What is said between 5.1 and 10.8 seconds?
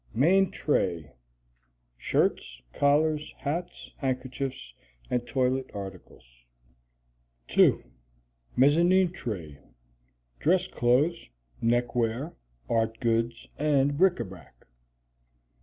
and toilet articles. 2. Mezzanine Tray. Dress